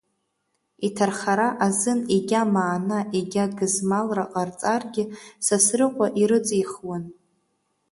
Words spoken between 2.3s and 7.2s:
маана, егьа гызмалра ҟарҵаргьы Сасрыҟәа ирыҵихуан.